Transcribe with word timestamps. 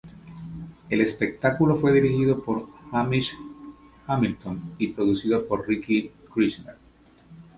El 0.89 0.99
espectáculo 0.99 1.75
fue 1.75 1.91
dirigido 1.93 2.43
por 2.43 2.67
Hamish 2.91 3.37
Hamilton 4.07 4.73
y 4.79 4.87
producido 4.87 5.47
por 5.47 5.67
Ricky 5.69 6.09
Kirshner. 6.33 6.75